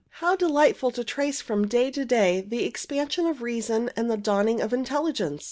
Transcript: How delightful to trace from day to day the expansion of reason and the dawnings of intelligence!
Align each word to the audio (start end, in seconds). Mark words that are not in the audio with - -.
How 0.17 0.35
delightful 0.35 0.89
to 0.93 1.03
trace 1.03 1.41
from 1.41 1.67
day 1.67 1.91
to 1.91 2.03
day 2.03 2.41
the 2.41 2.63
expansion 2.63 3.27
of 3.27 3.43
reason 3.43 3.91
and 3.95 4.09
the 4.09 4.17
dawnings 4.17 4.61
of 4.63 4.73
intelligence! 4.73 5.39